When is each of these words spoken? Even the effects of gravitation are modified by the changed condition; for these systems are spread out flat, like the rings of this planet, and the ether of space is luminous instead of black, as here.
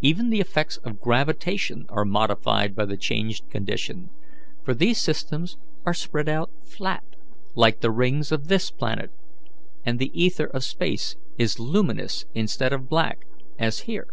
Even 0.00 0.30
the 0.30 0.40
effects 0.40 0.78
of 0.78 0.98
gravitation 1.00 1.86
are 1.90 2.04
modified 2.04 2.74
by 2.74 2.84
the 2.84 2.96
changed 2.96 3.48
condition; 3.50 4.10
for 4.64 4.74
these 4.74 4.98
systems 4.98 5.58
are 5.86 5.94
spread 5.94 6.28
out 6.28 6.50
flat, 6.64 7.04
like 7.54 7.78
the 7.80 7.92
rings 7.92 8.32
of 8.32 8.48
this 8.48 8.72
planet, 8.72 9.12
and 9.86 10.00
the 10.00 10.10
ether 10.12 10.46
of 10.46 10.64
space 10.64 11.14
is 11.38 11.60
luminous 11.60 12.24
instead 12.34 12.72
of 12.72 12.88
black, 12.88 13.26
as 13.60 13.82
here. 13.86 14.08